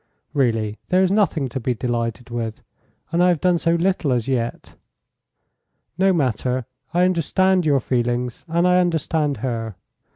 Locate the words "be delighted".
1.59-2.31